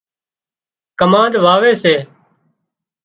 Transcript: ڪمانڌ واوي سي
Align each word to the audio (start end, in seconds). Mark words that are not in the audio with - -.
ڪمانڌ 0.99 1.33
واوي 1.45 1.73
سي 1.81 1.95